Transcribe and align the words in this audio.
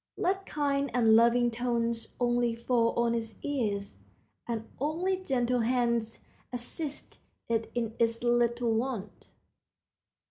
Let 0.17 0.47
kind 0.47 0.89
and 0.95 1.15
loving 1.15 1.51
tones 1.51 2.07
only 2.19 2.55
fall 2.55 2.93
on 2.97 3.13
its 3.13 3.35
ears, 3.43 3.99
and 4.47 4.67
only 4.79 5.15
gentle 5.17 5.59
hands 5.59 6.23
assist 6.51 7.19
it 7.47 7.69
in 7.75 7.93
its 7.99 8.23
little 8.23 8.73
wants. 8.73 9.27